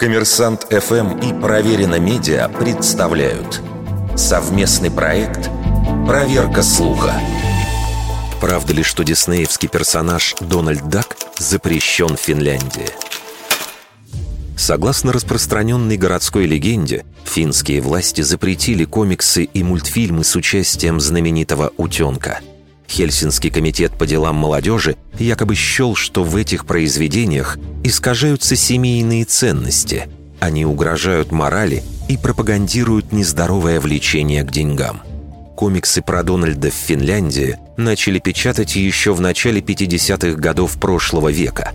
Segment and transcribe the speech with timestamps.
[0.00, 3.60] Коммерсант ФМ и Проверено Медиа представляют
[4.16, 5.50] совместный проект
[6.06, 7.12] «Проверка слуха».
[8.40, 12.88] Правда ли, что диснеевский персонаж Дональд Дак запрещен в Финляндии?
[14.56, 22.40] Согласно распространенной городской легенде, финские власти запретили комиксы и мультфильмы с участием знаменитого «Утенка».
[22.90, 30.08] Хельсинский комитет по делам молодежи якобы счел, что в этих произведениях искажаются семейные ценности.
[30.40, 35.02] Они угрожают морали и пропагандируют нездоровое влечение к деньгам.
[35.56, 41.72] Комиксы про Дональда в Финляндии начали печатать еще в начале 50-х годов прошлого века.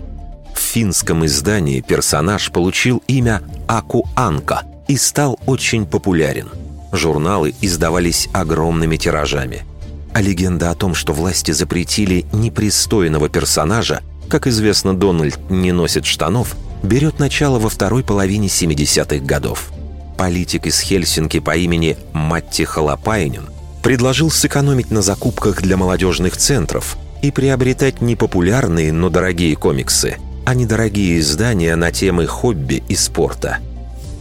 [0.54, 6.48] В финском издании персонаж получил имя Аку Анка и стал очень популярен.
[6.92, 9.64] Журналы издавались огромными тиражами–
[10.16, 16.56] а легенда о том, что власти запретили непристойного персонажа, как известно, Дональд не носит штанов,
[16.82, 19.70] берет начало во второй половине 70-х годов.
[20.16, 23.44] Политик из Хельсинки по имени Матти Халапайнин
[23.82, 30.54] предложил сэкономить на закупках для молодежных центров и приобретать не популярные, но дорогие комиксы, а
[30.54, 33.58] недорогие издания на темы хобби и спорта.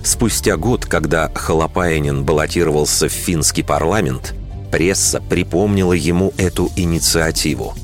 [0.03, 4.33] Спустя год, когда Халапайнин баллотировался в финский парламент–
[4.75, 7.75] Пресса припомнила ему эту инициативу,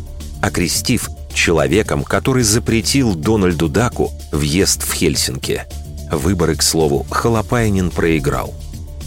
[0.42, 5.64] окрестив человеком, который запретил Дональду Даку въезд в Хельсинки.
[6.12, 8.54] Выборы, к слову, Халапайнин проиграл.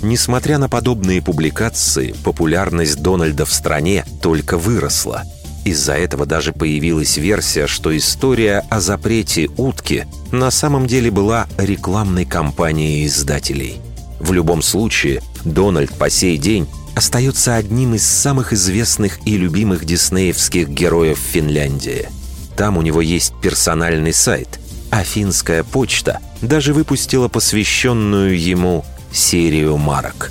[0.00, 5.24] Несмотря на подобные публикации, популярность Дональда в стране только выросла.
[5.66, 12.24] Из-за этого даже появилась версия, что история о запрете утки на самом деле была рекламной
[12.24, 13.76] кампанией издателей.
[14.20, 20.68] В любом случае, Дональд по сей день остается одним из самых известных и любимых диснеевских
[20.68, 22.08] героев Финляндии.
[22.56, 30.30] Там у него есть персональный сайт, а финская почта даже выпустила посвященную ему серию марок.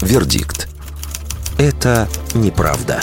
[0.00, 0.68] Вердикт.
[1.58, 3.02] Это неправда.